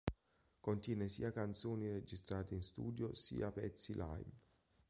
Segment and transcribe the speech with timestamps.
[0.59, 4.31] Contiene sia canzoni registrate in studio, sia pezzi live.